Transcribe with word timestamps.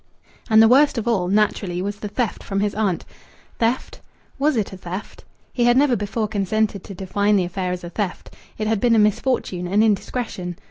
And 0.49 0.63
the 0.63 0.67
worst 0.67 0.97
of 0.97 1.07
all, 1.07 1.27
naturally, 1.27 1.79
was 1.79 1.97
the 1.99 2.07
theft 2.07 2.41
from 2.41 2.59
his 2.59 2.73
aunt. 2.73 3.05
Theft? 3.59 4.01
Was 4.39 4.57
it 4.57 4.73
a 4.73 4.77
theft? 4.77 5.25
He 5.53 5.65
had 5.65 5.77
never 5.77 5.95
before 5.95 6.27
consented 6.27 6.83
to 6.85 6.95
define 6.95 7.35
the 7.35 7.43
affair 7.45 7.71
as 7.71 7.83
a 7.83 7.89
theft; 7.91 8.33
it 8.57 8.65
had 8.65 8.79
been 8.79 8.95
a 8.95 8.97
misfortune, 8.97 9.67
an 9.67 9.83
indiscretion. 9.83 10.57